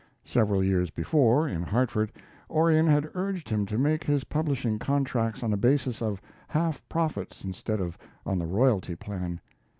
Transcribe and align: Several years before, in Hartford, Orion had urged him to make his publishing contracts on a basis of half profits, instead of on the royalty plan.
Several 0.25 0.63
years 0.63 0.89
before, 0.89 1.47
in 1.47 1.61
Hartford, 1.61 2.11
Orion 2.49 2.87
had 2.87 3.11
urged 3.13 3.49
him 3.49 3.67
to 3.67 3.77
make 3.77 4.03
his 4.03 4.23
publishing 4.23 4.79
contracts 4.79 5.43
on 5.43 5.53
a 5.53 5.57
basis 5.57 6.01
of 6.01 6.19
half 6.47 6.81
profits, 6.89 7.43
instead 7.43 7.79
of 7.79 7.99
on 8.25 8.39
the 8.39 8.47
royalty 8.47 8.95
plan. 8.95 9.39